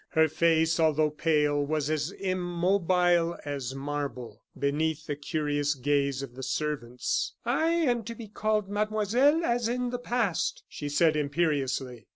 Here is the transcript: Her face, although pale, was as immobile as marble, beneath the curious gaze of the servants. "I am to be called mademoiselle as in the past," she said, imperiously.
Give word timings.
Her 0.13 0.27
face, 0.27 0.79
although 0.79 1.11
pale, 1.11 1.63
was 1.63 1.87
as 1.91 2.09
immobile 2.09 3.37
as 3.45 3.75
marble, 3.75 4.41
beneath 4.57 5.05
the 5.05 5.15
curious 5.15 5.75
gaze 5.75 6.23
of 6.23 6.33
the 6.33 6.41
servants. 6.41 7.35
"I 7.45 7.69
am 7.69 8.03
to 8.05 8.15
be 8.15 8.27
called 8.27 8.67
mademoiselle 8.67 9.45
as 9.45 9.67
in 9.67 9.91
the 9.91 9.99
past," 9.99 10.63
she 10.67 10.89
said, 10.89 11.15
imperiously. 11.15 12.07